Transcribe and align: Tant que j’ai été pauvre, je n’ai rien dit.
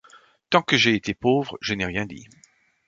Tant 0.49 0.63
que 0.63 0.77
j’ai 0.77 0.95
été 0.95 1.13
pauvre, 1.13 1.59
je 1.61 1.75
n’ai 1.75 1.85
rien 1.85 2.07
dit. 2.07 2.25